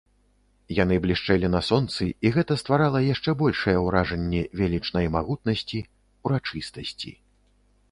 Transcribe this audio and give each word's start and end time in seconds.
Яны 0.83 0.95
блішчэлі 1.03 1.51
на 1.55 1.61
сонцы, 1.67 2.07
і 2.27 2.31
гэта 2.37 2.57
стварала 2.61 3.03
яшчэ 3.13 3.37
большае 3.43 3.77
ўражанне 3.85 4.41
велічнай 4.63 5.05
магутнасці, 5.19 5.85
урачыстасці. 6.31 7.17